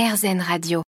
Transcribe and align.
RZN 0.00 0.40
Radio. 0.40 0.82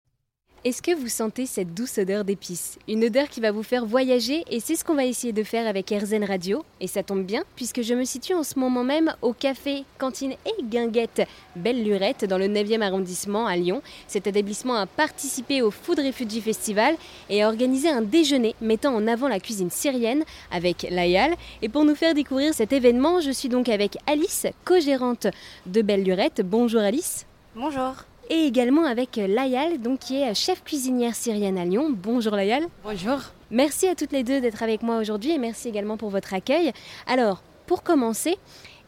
Est-ce 0.63 0.83
que 0.83 0.93
vous 0.93 1.07
sentez 1.07 1.47
cette 1.47 1.73
douce 1.73 1.97
odeur 1.97 2.23
d'épices? 2.23 2.77
Une 2.87 3.05
odeur 3.05 3.27
qui 3.27 3.41
va 3.41 3.51
vous 3.51 3.63
faire 3.63 3.83
voyager 3.83 4.43
et 4.51 4.59
c'est 4.59 4.75
ce 4.75 4.85
qu'on 4.85 4.93
va 4.93 5.05
essayer 5.05 5.33
de 5.33 5.41
faire 5.41 5.65
avec 5.65 5.89
RZN 5.89 6.23
Radio. 6.23 6.63
Et 6.79 6.85
ça 6.85 7.01
tombe 7.01 7.23
bien 7.23 7.43
puisque 7.55 7.81
je 7.81 7.95
me 7.95 8.03
situe 8.03 8.35
en 8.35 8.43
ce 8.43 8.59
moment 8.59 8.83
même 8.83 9.15
au 9.23 9.33
café, 9.33 9.83
cantine 9.97 10.33
et 10.45 10.63
guinguette 10.63 11.23
Belle 11.55 11.83
Lurette 11.83 12.25
dans 12.25 12.37
le 12.37 12.45
9e 12.45 12.83
arrondissement 12.83 13.47
à 13.47 13.55
Lyon. 13.55 13.81
Cet 14.07 14.27
établissement 14.27 14.75
a 14.75 14.85
participé 14.85 15.63
au 15.63 15.71
Food 15.71 15.97
Refugee 15.97 16.41
Festival 16.41 16.95
et 17.31 17.41
a 17.41 17.47
organisé 17.47 17.89
un 17.89 18.03
déjeuner 18.03 18.53
mettant 18.61 18.93
en 18.93 19.07
avant 19.07 19.27
la 19.27 19.39
cuisine 19.39 19.71
syrienne 19.71 20.23
avec 20.51 20.85
Layal. 20.87 21.33
Et 21.63 21.69
pour 21.69 21.83
nous 21.83 21.95
faire 21.95 22.13
découvrir 22.13 22.53
cet 22.53 22.73
événement, 22.73 23.21
je 23.21 23.31
suis 23.31 23.49
donc 23.49 23.69
avec 23.69 23.97
Alice, 24.05 24.45
co-gérante 24.65 25.25
de 25.65 25.81
Belle 25.81 26.03
Lurette. 26.03 26.43
Bonjour 26.45 26.81
Alice. 26.81 27.25
Bonjour 27.55 28.03
et 28.29 28.45
également 28.45 28.85
avec 28.85 29.15
Layal, 29.15 29.79
donc 29.81 29.99
qui 29.99 30.21
est 30.21 30.33
chef 30.33 30.63
cuisinière 30.63 31.15
syrienne 31.15 31.57
à 31.57 31.65
Lyon. 31.65 31.87
Bonjour 31.89 32.35
Layal. 32.35 32.63
Bonjour. 32.83 33.19
Merci 33.51 33.87
à 33.87 33.95
toutes 33.95 34.11
les 34.11 34.23
deux 34.23 34.41
d'être 34.41 34.61
avec 34.61 34.83
moi 34.83 34.97
aujourd'hui 34.97 35.31
et 35.31 35.37
merci 35.37 35.67
également 35.69 35.97
pour 35.97 36.09
votre 36.09 36.33
accueil. 36.33 36.71
Alors, 37.07 37.41
pour 37.65 37.83
commencer, 37.83 38.37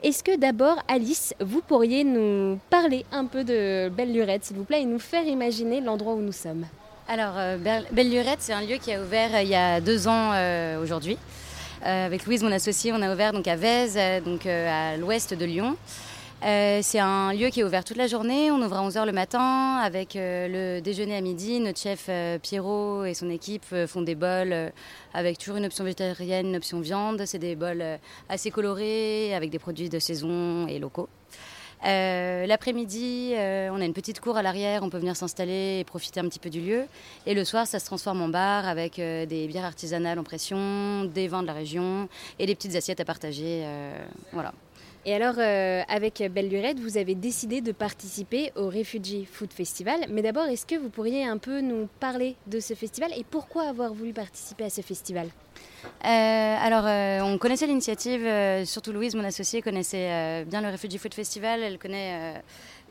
est-ce 0.03 0.23
que 0.23 0.35
d'abord, 0.35 0.77
Alice, 0.87 1.33
vous 1.39 1.61
pourriez 1.61 2.03
nous 2.03 2.59
parler 2.69 3.05
un 3.11 3.25
peu 3.25 3.43
de 3.43 3.89
Belle 3.89 4.13
Lurette, 4.13 4.45
s'il 4.45 4.57
vous 4.57 4.63
plaît, 4.63 4.81
et 4.81 4.85
nous 4.85 4.97
faire 4.99 5.25
imaginer 5.25 5.81
l'endroit 5.81 6.13
où 6.13 6.21
nous 6.21 6.31
sommes? 6.31 6.65
Alors, 7.07 7.33
euh, 7.37 7.57
Belle 7.57 8.09
Lurette, 8.09 8.39
c'est 8.39 8.53
un 8.53 8.61
lieu 8.61 8.77
qui 8.77 8.93
a 8.93 9.01
ouvert 9.01 9.35
euh, 9.35 9.41
il 9.41 9.49
y 9.49 9.55
a 9.55 9.81
deux 9.81 10.07
ans 10.07 10.31
euh, 10.33 10.81
aujourd'hui. 10.81 11.17
avec 11.83 12.25
Louise, 12.25 12.43
mon 12.43 12.51
associée, 12.51 12.93
on 12.93 13.01
a 13.01 13.13
ouvert 13.13 13.33
donc 13.33 13.47
à 13.47 13.55
Vèze, 13.55 13.99
donc 14.23 14.45
à 14.45 14.97
l'ouest 14.97 15.33
de 15.33 15.45
Lyon. 15.45 15.75
Euh, 16.43 16.79
c'est 16.81 16.97
un 16.97 17.33
lieu 17.33 17.49
qui 17.49 17.59
est 17.59 17.63
ouvert 17.63 17.83
toute 17.83 17.97
la 17.97 18.07
journée. 18.07 18.49
On 18.49 18.59
ouvre 18.61 18.75
à 18.75 18.87
11h 18.87 19.05
le 19.05 19.11
matin 19.11 19.77
avec 19.77 20.15
euh, 20.15 20.77
le 20.77 20.81
déjeuner 20.81 21.15
à 21.15 21.21
midi. 21.21 21.59
Notre 21.59 21.79
chef 21.79 22.07
euh, 22.09 22.39
Pierrot 22.39 23.05
et 23.05 23.13
son 23.13 23.29
équipe 23.29 23.75
font 23.85 24.01
des 24.01 24.15
bols 24.15 24.71
avec 25.13 25.37
toujours 25.37 25.57
une 25.57 25.65
option 25.65 25.83
végétarienne, 25.83 26.47
une 26.47 26.55
option 26.55 26.79
viande. 26.79 27.23
C'est 27.25 27.37
des 27.37 27.55
bols 27.55 27.83
assez 28.27 28.49
colorés 28.49 29.35
avec 29.35 29.51
des 29.51 29.59
produits 29.59 29.89
de 29.89 29.99
saison 29.99 30.65
et 30.67 30.79
locaux. 30.79 31.09
L'après-midi, 31.83 33.33
on 33.35 33.81
a 33.81 33.85
une 33.85 33.93
petite 33.93 34.19
cour 34.19 34.37
à 34.37 34.43
l'arrière, 34.43 34.83
on 34.83 34.89
peut 34.89 34.99
venir 34.99 35.15
s'installer 35.15 35.79
et 35.79 35.83
profiter 35.83 36.19
un 36.19 36.25
petit 36.27 36.39
peu 36.39 36.49
du 36.49 36.61
lieu. 36.61 36.85
Et 37.25 37.33
le 37.33 37.43
soir, 37.43 37.65
ça 37.65 37.79
se 37.79 37.85
transforme 37.85 38.21
en 38.21 38.29
bar 38.29 38.67
avec 38.67 38.97
des 38.97 39.47
bières 39.47 39.65
artisanales 39.65 40.19
en 40.19 40.23
pression, 40.23 41.05
des 41.05 41.27
vins 41.27 41.41
de 41.41 41.47
la 41.47 41.53
région 41.53 42.07
et 42.39 42.45
des 42.45 42.55
petites 42.55 42.75
assiettes 42.75 42.99
à 42.99 43.05
partager. 43.05 43.63
voilà. 44.31 44.53
Et 45.03 45.15
alors, 45.15 45.35
euh, 45.39 45.81
avec 45.87 46.21
Belle 46.31 46.49
Lurette, 46.49 46.79
vous 46.79 46.97
avez 46.97 47.15
décidé 47.15 47.61
de 47.61 47.71
participer 47.71 48.51
au 48.55 48.67
Refugee 48.67 49.25
Food 49.25 49.51
Festival. 49.51 49.99
Mais 50.09 50.21
d'abord, 50.21 50.45
est-ce 50.45 50.65
que 50.65 50.75
vous 50.75 50.89
pourriez 50.89 51.25
un 51.25 51.39
peu 51.39 51.61
nous 51.61 51.87
parler 51.99 52.35
de 52.45 52.59
ce 52.59 52.75
festival 52.75 53.11
et 53.17 53.23
pourquoi 53.23 53.63
avoir 53.63 53.93
voulu 53.93 54.13
participer 54.13 54.65
à 54.65 54.69
ce 54.69 54.81
festival? 54.81 55.27
Euh, 56.05 56.07
alors, 56.07 56.85
euh, 56.85 57.21
on 57.21 57.39
connaissait 57.39 57.65
l'initiative, 57.65 58.27
surtout 58.65 58.91
Louise, 58.91 59.15
mon 59.15 59.23
associée, 59.23 59.63
connaissait 59.63 60.45
bien 60.45 60.61
le 60.61 60.69
Refugee 60.69 60.99
Food 60.99 61.15
Festival. 61.15 61.63
Elle 61.63 61.79
connaît 61.79 62.35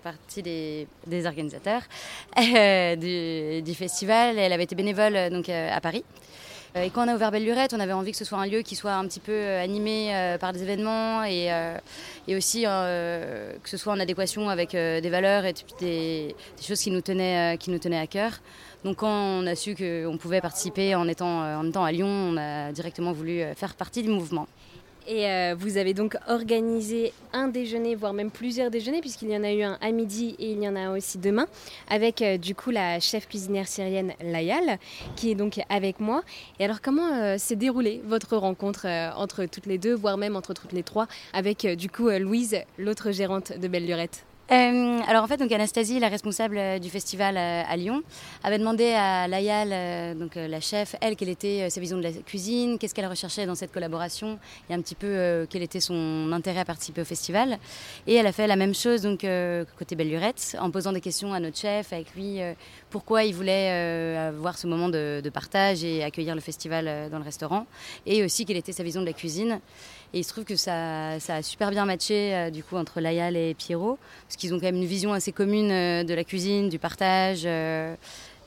partie 0.03 0.43
des, 0.43 1.27
organisateurs 1.27 1.83
du, 2.37 3.63
du, 3.63 3.75
festival. 3.75 4.37
Elle 4.37 4.53
avait 4.53 4.65
été 4.65 4.75
bénévole 4.75 5.31
donc, 5.31 5.49
à 5.49 5.81
Paris. 5.81 6.05
Euh, 6.77 6.83
et 6.83 6.91
quand 6.91 7.05
on 7.05 7.09
a 7.09 7.15
ouvert 7.15 7.31
Belle 7.31 7.45
Lurette, 7.45 7.75
on 7.75 7.81
avait 7.81 7.93
envie 7.93 8.13
que 8.13 8.17
ce 8.17 8.25
soit 8.25 8.39
un 8.39 8.47
lieu 8.47 8.63
qui 8.63 8.77
soit 8.77 8.93
un 8.93 9.05
petit 9.07 9.21
peu 9.21 9.33
euh, 9.33 9.63
animé 9.63 10.15
euh, 10.15 10.39
par 10.39 10.53
des 10.53 10.63
événements 10.63 11.25
et, 11.25 11.51
aussi 12.37 12.63
que 12.63 13.69
ce 13.69 13.77
soit 13.77 13.93
en 13.93 13.99
adéquation 13.99 14.49
avec 14.49 14.71
des 14.71 15.11
valeurs 15.11 15.45
et 15.45 15.53
des, 15.53 16.35
des, 16.57 16.63
choses 16.63 16.81
qui 16.81 16.93
nous, 16.93 17.01
tenaient, 17.01 17.57
qui 17.59 17.71
nous 17.71 17.79
tenaient 17.79 17.99
à 17.99 18.07
cœur. 18.07 18.41
Donc 18.85 18.99
quand 18.99 19.11
on 19.11 19.47
a 19.49 19.57
su 19.57 19.75
qu'on 19.75 20.17
pouvait 20.17 20.41
participer 20.41 20.95
en 20.95 21.09
étant, 21.09 21.43
en 21.59 21.69
étant 21.69 21.85
à 21.85 21.91
Lyon, 21.91 22.07
on 22.07 22.37
a 22.37 22.71
directement 22.71 23.11
voulu 23.11 23.43
faire 23.57 23.75
partie 23.75 24.03
du 24.03 24.11
mouvement. 24.11 24.47
Et 25.07 25.29
euh, 25.29 25.55
vous 25.59 25.77
avez 25.77 25.95
donc 25.95 26.17
organisé 26.29 27.13
un 27.33 27.49
déjeuner, 27.49 27.95
voire 27.95 28.13
même 28.13 28.31
plusieurs 28.31 28.71
déjeuners, 28.71 29.01
puisqu'il 29.01 29.31
y 29.31 29.37
en 29.37 29.43
a 29.43 29.53
eu 29.53 29.63
un 29.63 29.79
à 29.81 29.91
midi 29.91 30.37
et 30.39 30.53
il 30.53 30.63
y 30.63 30.69
en 30.69 30.77
a 30.77 30.91
aussi 30.91 31.19
demain, 31.19 31.47
avec 31.89 32.23
euh, 32.23 32.37
du 32.37 32.55
coup 32.55 32.71
la 32.71 33.01
chef 33.01 33.29
cuisinière 33.29 33.67
syrienne 33.67 34.13
Layal, 34.21 34.79
qui 35.17 35.31
est 35.31 35.35
donc 35.35 35.61
avec 35.69 36.01
moi. 36.01 36.23
Et 36.59 36.65
alors 36.65 36.81
comment 36.81 37.13
euh, 37.15 37.39
s'est 37.39 37.57
déroulée 37.57 38.01
votre 38.05 38.37
rencontre 38.37 38.87
entre 39.17 39.47
toutes 39.47 39.67
les 39.67 39.79
deux, 39.79 39.95
voire 39.95 40.17
même 40.17 40.37
entre 40.37 40.55
toutes 40.55 40.73
les 40.73 40.83
trois, 40.83 41.07
avec 41.33 41.67
du 41.67 41.89
coup 41.89 42.09
Louise, 42.11 42.57
l'autre 42.79 43.11
gérante 43.11 43.59
de 43.59 43.69
Belle 43.69 43.87
Lurette? 43.87 44.25
Euh, 44.51 45.01
alors 45.07 45.23
en 45.23 45.29
fait, 45.29 45.37
donc 45.37 45.53
Anastasie, 45.53 46.01
la 46.01 46.09
responsable 46.09 46.59
euh, 46.59 46.79
du 46.81 46.91
festival 46.91 47.37
euh, 47.37 47.63
à 47.69 47.77
Lyon, 47.77 48.03
avait 48.43 48.59
demandé 48.59 48.93
à 48.93 49.29
Layal, 49.29 50.19
donc 50.19 50.35
la 50.35 50.61
chef, 50.61 50.97
elle, 51.01 51.15
quelle 51.15 51.29
était 51.29 51.71
sa 51.71 51.81
vision 51.81 51.97
de 51.99 52.03
la 52.03 52.11
cuisine, 52.11 52.79
qu'est-ce 52.79 52.95
qu'elle 52.95 53.07
recherchait 53.07 53.47
dans 53.47 53.55
cette 53.55 53.71
collaboration 53.71 54.39
et 54.69 54.75
un 54.75 54.81
petit 54.81 54.95
peu 54.95 55.47
quel 55.51 55.63
était 55.63 55.81
son 55.81 56.33
intérêt 56.33 56.61
à 56.61 56.65
participer 56.65 57.03
au 57.03 57.05
festival. 57.05 57.59
Et 58.07 58.15
elle 58.15 58.27
a 58.27 58.33
fait 58.33 58.47
la 58.47 58.57
même 58.57 58.75
chose 58.75 59.03
donc 59.03 59.27
côté 59.79 59.95
Belle 59.95 60.09
Lurette, 60.09 60.57
en 60.61 60.71
posant 60.71 60.93
des 60.93 61.01
questions 61.01 61.33
à 61.33 61.41
notre 61.41 61.59
chef, 61.59 61.93
avec 61.93 62.15
lui, 62.15 62.41
pourquoi 62.89 63.25
il 63.25 63.35
voulait 63.35 63.71
avoir 64.17 64.59
ce 64.59 64.67
moment 64.67 64.89
de, 64.89 65.31
partage 65.33 65.85
et 65.85 66.03
accueillir 66.03 66.35
le 66.35 66.41
festival 66.41 67.09
dans 67.11 67.19
le 67.19 67.25
restaurant, 67.25 67.67
et 68.07 68.25
aussi 68.25 68.47
quelle 68.47 68.57
était 68.57 68.73
sa 68.73 68.83
vision 68.83 69.01
de 69.03 69.07
la 69.07 69.13
cuisine. 69.13 69.61
Et 70.13 70.19
il 70.19 70.25
se 70.25 70.31
trouve 70.31 70.45
que 70.45 70.57
ça, 70.57 71.13
a 71.13 71.43
super 71.43 71.71
bien 71.71 71.85
matché 71.85 72.51
du 72.51 72.65
coup 72.65 72.77
entre 72.77 73.01
Layal 73.01 73.37
et 73.37 73.55
Pierrot, 73.55 73.99
qu'ils 74.41 74.55
ont 74.55 74.59
quand 74.59 74.67
même 74.67 74.77
une 74.77 74.87
vision 74.87 75.13
assez 75.13 75.31
commune 75.31 75.71
euh, 75.71 76.03
de 76.03 76.15
la 76.15 76.25
cuisine, 76.25 76.69
du 76.69 76.79
partage. 76.79 77.47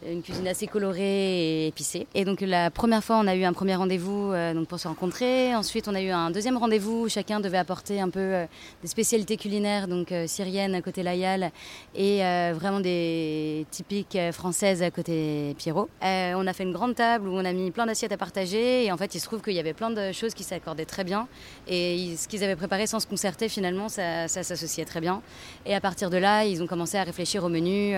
Une 0.05 0.21
cuisine 0.21 0.47
assez 0.47 0.67
colorée 0.67 1.63
et 1.63 1.67
épicée. 1.67 2.07
Et 2.13 2.25
donc 2.25 2.41
la 2.41 2.69
première 2.69 3.03
fois, 3.03 3.17
on 3.19 3.27
a 3.27 3.35
eu 3.35 3.43
un 3.43 3.53
premier 3.53 3.75
rendez-vous 3.75 4.33
euh, 4.33 4.53
donc 4.53 4.67
pour 4.67 4.79
se 4.79 4.87
rencontrer. 4.87 5.55
Ensuite, 5.55 5.87
on 5.87 5.95
a 5.95 6.01
eu 6.01 6.09
un 6.09 6.29
deuxième 6.29 6.57
rendez-vous 6.57 7.07
chacun 7.07 7.39
devait 7.39 7.57
apporter 7.57 8.01
un 8.01 8.09
peu 8.09 8.19
euh, 8.19 8.45
des 8.81 8.87
spécialités 8.87 9.37
culinaires, 9.37 9.87
donc 9.87 10.11
euh, 10.11 10.27
syriennes 10.27 10.75
à 10.75 10.81
côté 10.81 11.03
Layal 11.03 11.51
et 11.95 12.19
vraiment 12.53 12.79
des 12.79 13.65
typiques 13.71 14.17
françaises 14.31 14.81
à 14.81 14.91
côté 14.91 15.55
Pierrot. 15.57 15.89
on 16.01 16.47
a 16.47 16.53
fait 16.53 16.63
une 16.63 16.73
grande 16.73 16.95
table 16.95 17.27
où 17.27 17.33
on 17.33 17.45
a 17.45 17.53
mis 17.53 17.71
plein 17.71 17.85
d'assiettes 17.85 18.11
à 18.11 18.17
partager 18.17 18.85
et 18.85 18.91
en 18.91 18.97
fait, 18.97 19.15
il 19.15 19.19
se 19.19 19.25
trouve 19.25 19.41
qu'il 19.41 19.53
y 19.53 19.59
avait 19.59 19.73
plein 19.73 19.89
de 19.89 20.11
choses 20.11 20.33
qui 20.33 20.43
s'accordaient 20.43 20.85
très 20.85 21.03
bien 21.03 21.27
et 21.67 22.15
ce 22.17 22.27
qu'ils 22.27 22.43
avaient 22.43 22.55
préparé 22.55 22.87
sans 22.87 22.99
se 22.99 23.07
concerter, 23.07 23.47
finalement, 23.47 23.89
ça, 23.89 24.27
s'associait 24.27 24.85
très 24.85 25.01
bien. 25.01 25.21
Et 25.65 25.75
à 25.75 25.81
partir 25.81 26.09
de 26.09 26.17
là, 26.17 26.45
ils 26.45 26.61
ont 26.63 26.67
commencé 26.67 26.97
à 26.97 27.03
réfléchir 27.03 27.43
au 27.43 27.49
menu 27.49 27.93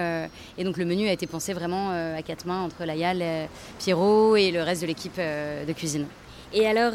et 0.57 0.63
donc 0.63 0.77
le 0.77 0.85
menu 0.85 1.07
a 1.07 1.11
été 1.11 1.25
pensé 1.25 1.53
vraiment 1.53 1.94
à 2.17 2.21
quatre 2.21 2.45
mains 2.45 2.63
entre 2.63 2.85
Layal, 2.85 3.19
euh, 3.21 3.45
Pierrot 3.79 4.35
et 4.35 4.51
le 4.51 4.61
reste 4.61 4.81
de 4.81 4.87
l'équipe 4.87 5.17
euh, 5.19 5.65
de 5.65 5.73
cuisine. 5.73 6.05
Et 6.53 6.67
alors, 6.67 6.93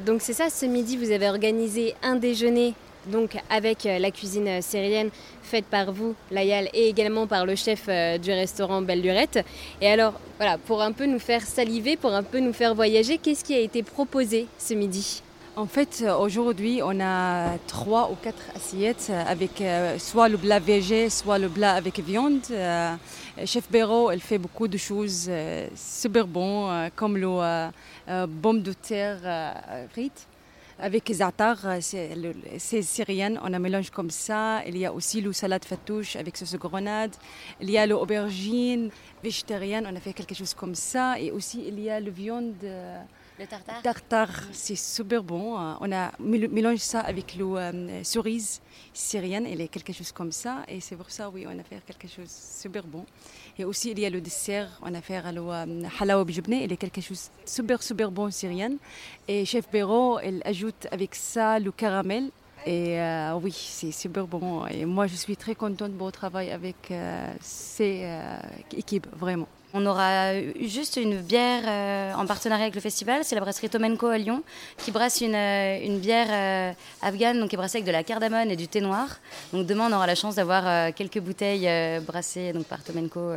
donc 0.00 0.22
c'est 0.22 0.32
ça, 0.32 0.48
ce 0.48 0.64
midi, 0.64 0.96
vous 0.96 1.10
avez 1.10 1.28
organisé 1.28 1.94
un 2.02 2.16
déjeuner 2.16 2.72
donc 3.06 3.36
avec 3.50 3.84
la 3.84 4.10
cuisine 4.10 4.62
syrienne 4.62 5.10
faite 5.42 5.66
par 5.66 5.92
vous, 5.92 6.14
Layal, 6.30 6.70
et 6.72 6.88
également 6.88 7.26
par 7.26 7.44
le 7.44 7.54
chef 7.54 7.86
du 7.86 8.30
restaurant 8.30 8.80
Belle 8.80 9.02
Lurette. 9.02 9.44
Et 9.82 9.88
alors, 9.88 10.14
voilà, 10.38 10.56
pour 10.56 10.80
un 10.80 10.92
peu 10.92 11.04
nous 11.04 11.18
faire 11.18 11.42
saliver, 11.42 11.96
pour 11.96 12.14
un 12.14 12.22
peu 12.22 12.38
nous 12.38 12.54
faire 12.54 12.74
voyager, 12.74 13.18
qu'est-ce 13.18 13.44
qui 13.44 13.54
a 13.54 13.60
été 13.60 13.82
proposé 13.82 14.46
ce 14.58 14.72
midi? 14.72 15.22
En 15.56 15.66
fait, 15.66 16.04
aujourd'hui, 16.18 16.80
on 16.82 16.98
a 17.00 17.58
trois 17.66 18.10
ou 18.10 18.16
quatre 18.16 18.42
assiettes 18.54 19.10
avec 19.26 19.60
euh, 19.60 19.98
soit 19.98 20.28
le 20.28 20.36
plat 20.36 20.58
végé, 20.58 21.08
soit 21.10 21.38
le 21.38 21.48
plat 21.48 21.74
avec 21.74 22.00
viande. 22.00 22.40
Euh, 22.50 22.94
Chef 23.44 23.70
Béraud, 23.70 24.10
elle 24.10 24.20
fait 24.20 24.38
beaucoup 24.38 24.66
de 24.66 24.76
choses 24.76 25.26
euh, 25.28 25.68
super 25.76 26.26
bonnes, 26.26 26.90
comme 26.96 27.16
le 27.16 27.70
bombe 28.26 28.62
de 28.62 28.72
terre 28.72 29.18
frites 29.90 30.26
avec 30.76 31.08
za'atar, 31.12 31.56
c'est 31.80 32.82
syrien, 32.82 33.36
on 33.40 33.52
a 33.52 33.58
mélange 33.60 33.90
comme 33.90 34.10
ça. 34.10 34.60
Il 34.66 34.76
y 34.76 34.84
a 34.84 34.92
aussi 34.92 35.20
le 35.20 35.32
salade 35.32 35.64
fatouche 35.64 36.16
avec 36.16 36.36
sauce 36.36 36.56
grenade. 36.56 37.12
Il 37.60 37.70
y 37.70 37.78
a 37.78 37.86
l'aubergine 37.86 38.90
végétarienne, 39.22 39.88
on 39.88 39.94
a 39.94 40.00
fait 40.00 40.12
quelque 40.12 40.34
chose 40.34 40.52
comme 40.52 40.74
ça. 40.74 41.20
Et 41.20 41.30
aussi, 41.30 41.62
il 41.64 41.78
y 41.78 41.88
a 41.88 42.00
le 42.00 42.10
viande. 42.10 42.56
Le 43.38 43.46
tartare? 43.46 43.82
Tartare, 43.82 44.42
c'est 44.52 44.76
super 44.76 45.22
bon. 45.24 45.56
On 45.80 45.92
a 45.92 46.12
mélangé 46.20 46.78
ça 46.78 47.00
avec 47.00 47.34
le 47.34 47.44
euh, 47.44 48.04
cerise 48.04 48.60
syrienne, 48.92 49.46
il 49.50 49.60
est 49.60 49.66
quelque 49.68 49.92
chose 49.92 50.12
comme 50.12 50.30
ça. 50.30 50.62
Et 50.68 50.80
c'est 50.80 50.94
pour 50.94 51.10
ça, 51.10 51.28
oui, 51.30 51.44
on 51.48 51.58
a 51.58 51.64
fait 51.64 51.80
quelque 51.84 52.06
chose 52.06 52.26
de 52.26 52.60
super 52.62 52.84
bon. 52.84 53.04
Et 53.58 53.64
aussi, 53.64 53.90
il 53.90 53.98
y 53.98 54.06
a 54.06 54.10
le 54.10 54.20
dessert, 54.20 54.68
on 54.82 54.94
a 54.94 55.00
fait 55.00 55.20
le 55.32 55.40
euh, 55.40 55.88
halawa 55.98 56.24
bijibne, 56.24 56.54
il 56.54 56.72
est 56.72 56.76
quelque 56.76 57.00
chose 57.00 57.30
de 57.44 57.50
super, 57.50 57.82
super 57.82 58.10
bon 58.12 58.30
syrien. 58.30 58.70
Et 59.26 59.44
Chef 59.44 59.68
Béraud, 59.68 60.20
il 60.20 60.40
ajoute 60.44 60.86
avec 60.92 61.16
ça 61.16 61.58
le 61.58 61.72
caramel 61.72 62.30
Et 62.66 62.98
euh, 62.98 63.34
oui, 63.42 63.52
c'est 63.52 63.92
super 63.92 64.26
bon. 64.26 64.66
Et 64.66 64.84
moi, 64.84 65.06
je 65.06 65.16
suis 65.16 65.36
très 65.36 65.54
contente 65.54 65.96
de 65.96 66.10
travailler 66.10 66.52
avec 66.52 66.90
euh, 66.90 67.32
ces 67.40 68.02
euh, 68.04 68.38
équipes, 68.76 69.06
vraiment. 69.14 69.48
On 69.76 69.86
aura 69.86 70.40
juste 70.60 70.98
une 70.98 71.20
bière 71.20 71.64
euh, 71.66 72.14
en 72.14 72.26
partenariat 72.26 72.62
avec 72.62 72.76
le 72.76 72.80
festival, 72.80 73.24
c'est 73.24 73.34
la 73.34 73.40
brasserie 73.40 73.68
Tomenko 73.68 74.06
à 74.06 74.18
Lyon, 74.18 74.44
qui 74.78 74.92
brasse 74.92 75.20
une, 75.20 75.34
euh, 75.34 75.98
bière 75.98 76.28
euh, 76.30 76.72
afghane, 77.02 77.40
donc 77.40 77.48
qui 77.48 77.56
est 77.56 77.58
brassée 77.58 77.78
avec 77.78 77.86
de 77.86 77.90
la 77.90 78.04
cardamone 78.04 78.52
et 78.52 78.54
du 78.54 78.68
thé 78.68 78.80
noir. 78.80 79.18
Donc 79.52 79.66
demain, 79.66 79.88
on 79.90 79.92
aura 79.92 80.06
la 80.06 80.14
chance 80.14 80.36
d'avoir 80.36 80.94
quelques 80.94 81.18
bouteilles 81.18 81.68
brassées 82.06 82.52
donc, 82.52 82.66
par 82.66 82.84
Tomenko 82.84 83.32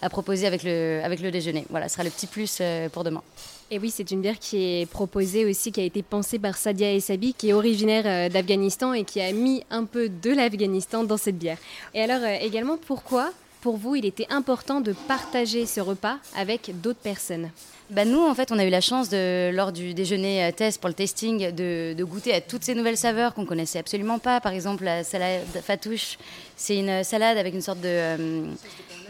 à 0.00 0.08
proposer 0.08 0.46
avec 0.46 0.62
le, 0.62 1.02
avec 1.04 1.20
le 1.20 1.30
déjeuner. 1.30 1.66
Voilà, 1.68 1.90
ce 1.90 1.96
sera 1.96 2.04
le 2.04 2.10
petit 2.10 2.28
plus 2.28 2.62
pour 2.90 3.04
demain. 3.04 3.22
Et 3.70 3.78
oui, 3.78 3.90
c'est 3.90 4.10
une 4.10 4.22
bière 4.22 4.38
qui 4.38 4.56
est 4.56 4.86
proposée 4.90 5.44
aussi, 5.44 5.70
qui 5.70 5.80
a 5.80 5.84
été 5.84 6.02
pensée 6.02 6.38
par 6.38 6.56
Sadia 6.56 6.92
Essabi, 6.92 7.34
qui 7.34 7.50
est 7.50 7.52
originaire 7.52 8.30
d'Afghanistan 8.30 8.94
et 8.94 9.04
qui 9.04 9.20
a 9.20 9.32
mis 9.32 9.62
un 9.70 9.84
peu 9.84 10.08
de 10.08 10.30
l'Afghanistan 10.30 11.04
dans 11.04 11.18
cette 11.18 11.36
bière. 11.36 11.58
Et 11.92 12.00
alors 12.00 12.26
également, 12.40 12.78
pourquoi 12.78 13.32
pour 13.64 13.78
vous, 13.78 13.96
il 13.96 14.04
était 14.04 14.26
important 14.28 14.82
de 14.82 14.92
partager 14.92 15.64
ce 15.64 15.80
repas 15.80 16.18
avec 16.36 16.70
d'autres 16.82 17.00
personnes 17.00 17.48
bah 17.90 18.06
nous, 18.06 18.20
en 18.20 18.34
fait, 18.34 18.50
on 18.50 18.58
a 18.58 18.64
eu 18.64 18.70
la 18.70 18.80
chance, 18.80 19.10
de, 19.10 19.50
lors 19.52 19.70
du 19.70 19.92
déjeuner 19.92 20.46
euh, 20.46 20.52
test 20.52 20.80
pour 20.80 20.88
le 20.88 20.94
testing, 20.94 21.50
de, 21.50 22.02
goûter 22.02 22.32
à 22.32 22.40
toutes 22.40 22.64
ces 22.64 22.74
nouvelles 22.74 22.96
saveurs 22.96 23.34
qu'on 23.34 23.44
connaissait 23.44 23.78
absolument 23.78 24.18
pas. 24.18 24.40
Par 24.40 24.52
exemple, 24.52 24.84
la 24.84 25.04
salade 25.04 25.42
fatouche, 25.62 26.16
c'est 26.56 26.78
une 26.78 27.04
salade 27.04 27.36
avec 27.36 27.52
une 27.52 27.60
sorte 27.60 27.80
de, 27.80 27.88
euh, 27.88 28.46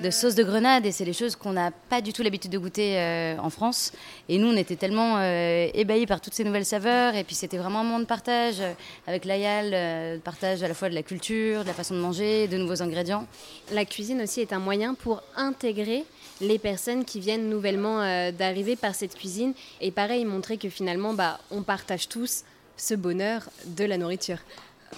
de 0.02 0.10
sauce 0.10 0.34
de 0.34 0.42
grenade 0.42 0.86
et 0.86 0.92
c'est 0.92 1.04
des 1.04 1.12
choses 1.12 1.36
qu'on 1.36 1.52
n'a 1.52 1.70
pas 1.70 2.00
du 2.00 2.12
tout 2.12 2.22
l'habitude 2.22 2.50
de 2.50 2.58
goûter 2.58 2.98
euh, 2.98 3.36
en 3.38 3.50
France. 3.50 3.92
Et 4.28 4.38
nous, 4.38 4.48
on 4.48 4.56
était 4.56 4.76
tellement 4.76 5.20
ébahis 5.22 6.06
par 6.06 6.20
toutes 6.20 6.34
ces 6.34 6.44
nouvelles 6.44 6.64
saveurs. 6.64 7.14
Et 7.14 7.24
puis, 7.24 7.34
c'était 7.34 7.58
vraiment 7.58 7.80
un 7.80 7.84
moment 7.84 8.00
de 8.00 8.04
partage 8.04 8.62
avec 9.06 9.24
l'Ayal, 9.24 10.20
partage 10.20 10.62
à 10.62 10.68
la 10.68 10.74
fois 10.74 10.88
de 10.88 10.94
la 10.94 11.02
culture, 11.02 11.62
de 11.62 11.68
la 11.68 11.74
façon 11.74 11.94
de 11.94 12.00
manger, 12.00 12.48
de 12.48 12.56
nouveaux 12.56 12.82
ingrédients. 12.82 13.26
La 13.72 13.84
cuisine 13.84 14.22
aussi 14.22 14.40
est 14.40 14.52
un 14.52 14.58
moyen 14.58 14.94
pour 14.94 15.22
intégrer 15.36 16.04
les 16.40 16.58
personnes 16.58 17.04
qui 17.04 17.20
viennent 17.20 17.48
nouvellement 17.48 18.00
euh, 18.00 18.32
d'arriver 18.32 18.76
par 18.76 18.94
cette 18.94 19.14
cuisine. 19.14 19.54
Et 19.80 19.90
pareil, 19.90 20.24
montrer 20.24 20.58
que 20.58 20.68
finalement, 20.68 21.14
bah, 21.14 21.38
on 21.50 21.62
partage 21.62 22.08
tous 22.08 22.44
ce 22.76 22.94
bonheur 22.94 23.42
de 23.66 23.84
la 23.84 23.98
nourriture. 23.98 24.38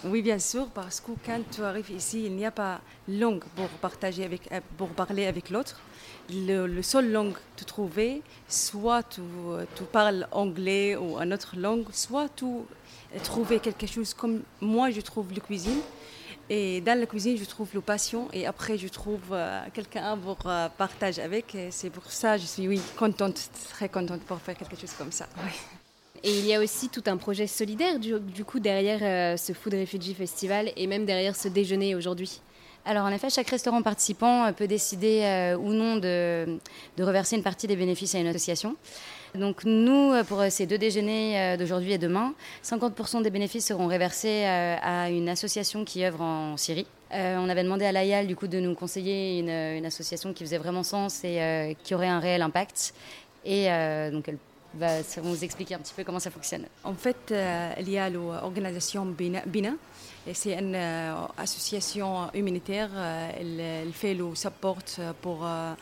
Oui, 0.04 0.22
bien 0.22 0.38
sûr, 0.38 0.68
parce 0.68 1.00
que 1.00 1.12
quand 1.24 1.40
tu 1.50 1.62
arrives 1.62 1.90
ici, 1.90 2.24
il 2.26 2.32
n'y 2.32 2.46
a 2.46 2.50
pas 2.50 2.80
langue 3.08 3.44
pour 3.54 3.68
partager 3.80 4.24
avec, 4.24 4.50
euh, 4.52 4.60
pour 4.76 4.88
parler 4.88 5.26
avec 5.26 5.50
l'autre. 5.50 5.80
Le, 6.30 6.82
seul 6.82 7.10
langue 7.12 7.32
que 7.32 7.40
tu 7.56 7.64
trouves, 7.64 8.00
soit 8.48 9.02
tu, 9.04 9.20
tu, 9.74 9.84
parles 9.84 10.28
anglais 10.32 10.96
ou 10.96 11.18
une 11.18 11.32
autre 11.32 11.54
langue, 11.56 11.86
soit 11.92 12.28
tu 12.34 12.46
trouves 13.22 13.58
quelque 13.60 13.86
chose 13.86 14.12
comme 14.12 14.42
moi 14.60 14.90
je 14.90 15.00
trouve 15.00 15.32
la 15.32 15.40
cuisine. 15.40 15.80
Et 16.48 16.80
dans 16.80 16.98
la 16.98 17.06
cuisine, 17.06 17.36
je 17.36 17.44
trouve 17.44 17.68
le 17.74 17.80
passion 17.80 18.28
et 18.32 18.46
après, 18.46 18.78
je 18.78 18.86
trouve 18.86 19.32
euh, 19.32 19.62
quelqu'un 19.72 20.16
pour 20.16 20.38
euh, 20.46 20.68
partager 20.68 21.20
avec. 21.22 21.56
C'est 21.70 21.90
pour 21.90 22.10
ça 22.10 22.36
que 22.36 22.42
je 22.42 22.46
suis 22.46 22.68
oui, 22.68 22.80
contente, 22.96 23.50
très 23.70 23.88
contente 23.88 24.20
pour 24.22 24.38
faire 24.38 24.56
quelque 24.56 24.76
chose 24.76 24.92
comme 24.92 25.10
ça. 25.10 25.26
Et 26.22 26.38
il 26.38 26.46
y 26.46 26.54
a 26.54 26.60
aussi 26.60 26.88
tout 26.88 27.02
un 27.06 27.16
projet 27.16 27.46
solidaire 27.46 27.98
du, 27.98 28.44
coup 28.44 28.60
derrière 28.60 28.98
euh, 29.02 29.36
ce 29.36 29.52
Food 29.52 29.74
Refugee 29.74 30.14
Festival 30.14 30.72
et 30.76 30.86
même 30.86 31.04
derrière 31.04 31.36
ce 31.36 31.48
déjeuner 31.48 31.94
aujourd'hui. 31.94 32.40
Alors 32.84 33.04
en 33.04 33.10
effet, 33.10 33.30
chaque 33.30 33.48
restaurant 33.48 33.82
participant 33.82 34.52
peut 34.52 34.68
décider 34.68 35.56
ou 35.58 35.72
non 35.72 35.96
de, 35.96 36.58
reverser 37.00 37.34
une 37.34 37.42
partie 37.42 37.66
des 37.66 37.74
bénéfices 37.74 38.14
à 38.14 38.20
une 38.20 38.28
association. 38.28 38.76
Donc 39.36 39.64
nous, 39.64 40.12
pour 40.24 40.42
ces 40.50 40.66
deux 40.66 40.78
déjeuners 40.78 41.38
euh, 41.38 41.56
d'aujourd'hui 41.56 41.92
et 41.92 41.98
demain, 41.98 42.34
50% 42.64 43.22
des 43.22 43.30
bénéfices 43.30 43.66
seront 43.66 43.86
réversés 43.86 44.44
euh, 44.44 44.76
à 44.80 45.10
une 45.10 45.28
association 45.28 45.84
qui 45.84 46.04
œuvre 46.04 46.22
en 46.22 46.56
Syrie. 46.56 46.86
Euh, 47.12 47.36
on 47.38 47.48
avait 47.48 47.62
demandé 47.62 47.84
à 47.84 47.92
l'AYAL 47.92 48.26
du 48.26 48.34
coup 48.34 48.46
de 48.48 48.58
nous 48.58 48.74
conseiller 48.74 49.38
une, 49.40 49.86
association 49.86 50.32
qui 50.32 50.44
faisait 50.44 50.58
vraiment 50.58 50.82
sens 50.82 51.22
et 51.24 51.76
qui 51.84 51.94
aurait 51.94 52.08
un 52.08 52.18
réel 52.18 52.42
impact. 52.42 52.94
Et 53.44 53.66
donc 54.10 54.26
elle 54.26 54.38
va 54.76 54.98
nous 55.22 55.44
expliquer 55.44 55.74
un 55.74 55.78
petit 55.78 55.94
peu 55.94 56.04
comment 56.04 56.20
ça 56.20 56.30
fonctionne. 56.30 56.66
En 56.84 56.94
fait, 56.94 57.34
il 57.78 57.90
y 57.90 57.98
a 57.98 58.08
l'organisation 58.10 59.04
BINA 59.06 59.72
c'est 60.34 60.58
une 60.58 60.74
euh, 60.74 61.14
association 61.36 62.30
humanitaire. 62.34 62.90
Euh, 62.94 63.82
elle, 63.84 63.92
fait 63.92 64.14
le 64.14 64.34
support 64.34 64.78
pour 65.22 65.40
euh, 65.44 65.74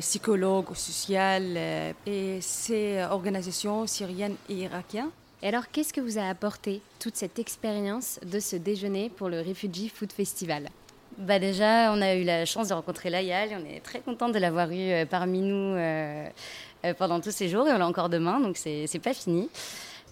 psychologues, 0.00 0.74
social 0.74 1.56
et 2.06 2.38
c'est 2.40 3.04
organisation 3.04 3.86
syrienne 3.86 4.36
et 4.48 4.54
irakienne. 4.54 5.10
Et 5.42 5.48
alors, 5.48 5.70
qu'est-ce 5.70 5.92
que 5.92 6.00
vous 6.00 6.18
a 6.18 6.28
apporté 6.28 6.82
toute 6.98 7.16
cette 7.16 7.38
expérience 7.38 8.18
de 8.24 8.40
ce 8.40 8.56
déjeuner 8.56 9.08
pour 9.08 9.28
le 9.28 9.40
Refugee 9.40 9.88
Food 9.88 10.12
Festival? 10.12 10.68
Bah 11.18 11.38
déjà, 11.38 11.92
on 11.92 12.00
a 12.00 12.14
eu 12.14 12.24
la 12.24 12.46
chance 12.46 12.68
de 12.68 12.74
rencontrer 12.74 13.10
Layal 13.10 13.52
et 13.52 13.56
on 13.56 13.64
est 13.64 13.80
très 13.80 14.00
contente 14.00 14.32
de 14.32 14.38
l'avoir 14.38 14.70
eu 14.70 15.06
parmi 15.06 15.40
nous 15.40 15.76
pendant 16.96 17.20
tous 17.20 17.32
ces 17.32 17.48
jours 17.48 17.66
et 17.66 17.72
on 17.72 17.78
l'a 17.78 17.86
encore 17.86 18.08
demain, 18.08 18.40
donc 18.40 18.56
c'est 18.56 19.00
pas 19.02 19.14
fini. 19.14 19.48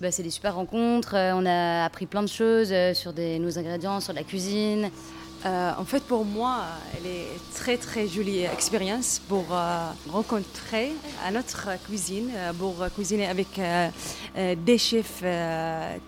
Bah, 0.01 0.11
c'est 0.11 0.23
des 0.23 0.31
super 0.31 0.57
rencontres. 0.57 1.15
Euh, 1.15 1.33
on 1.35 1.47
a 1.47 1.85
appris 1.85 2.05
plein 2.05 2.23
de 2.23 2.29
choses 2.29 2.69
euh, 2.71 2.93
sur 2.93 3.15
nos 3.15 3.59
ingrédients, 3.59 4.01
sur 4.01 4.13
la 4.13 4.25
cuisine. 4.25 4.91
Euh, 5.47 5.73
en 5.79 5.85
fait, 5.85 6.03
pour 6.03 6.25
moi, 6.25 6.65
elle 6.97 7.07
est 7.07 7.29
très 7.55 7.77
très 7.77 8.09
jolie 8.09 8.41
expérience 8.41 9.21
pour 9.29 9.45
rencontrer 10.11 10.93
à 11.25 11.31
notre 11.31 11.69
cuisine, 11.87 12.31
pour 12.59 12.75
cuisiner 12.95 13.29
avec 13.29 13.61
des 14.37 14.79
chefs 14.79 15.23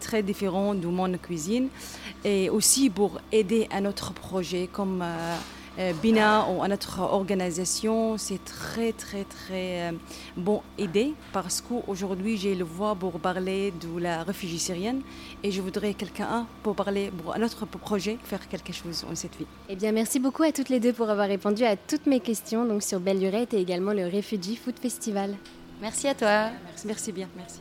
très 0.00 0.22
différents 0.22 0.74
du 0.74 0.88
monde 0.88 1.16
cuisine, 1.22 1.68
et 2.24 2.50
aussi 2.50 2.90
pour 2.90 3.20
aider 3.32 3.68
à 3.70 3.80
notre 3.80 4.12
projet 4.12 4.68
comme 4.70 5.02
euh, 5.02 5.36
Bina 6.02 6.46
ou 6.50 6.62
à 6.62 6.68
notre 6.68 7.00
organisation, 7.00 8.18
c'est 8.18 8.44
très 8.44 8.92
très 8.92 9.22
très 9.24 9.88
euh, 9.88 9.92
bon 10.36 10.60
idée 10.76 11.14
parce 11.32 11.60
qu'aujourd'hui 11.60 12.36
j'ai 12.36 12.56
le 12.56 12.64
voix 12.64 12.96
pour 12.96 13.20
parler 13.20 13.72
de 13.80 14.00
la 14.00 14.24
réfugiée 14.24 14.58
syrienne 14.58 15.02
et 15.44 15.52
je 15.52 15.60
voudrais 15.60 15.94
quelqu'un 15.94 16.46
pour 16.64 16.74
parler 16.74 17.12
pour 17.16 17.34
un 17.36 17.42
autre 17.42 17.64
projet, 17.64 18.18
faire 18.24 18.48
quelque 18.48 18.72
chose 18.72 19.06
en 19.08 19.14
cette 19.14 19.36
vie. 19.36 19.46
Eh 19.68 19.76
bien 19.76 19.92
merci 19.92 20.18
beaucoup 20.18 20.42
à 20.42 20.50
toutes 20.50 20.68
les 20.68 20.80
deux 20.80 20.92
pour 20.92 21.08
avoir 21.10 21.28
répondu 21.28 21.64
à 21.64 21.76
toutes 21.76 22.06
mes 22.06 22.20
questions 22.20 22.64
donc 22.64 22.82
sur 22.82 22.98
Belle 22.98 23.20
Lurette 23.20 23.54
et 23.54 23.60
également 23.60 23.92
le 23.92 24.06
Refugee 24.06 24.56
Food 24.56 24.78
Festival. 24.80 25.36
Merci 25.80 26.08
à 26.08 26.14
toi. 26.14 26.50
Merci, 26.66 26.86
merci 26.86 27.12
bien, 27.12 27.28
merci. 27.36 27.60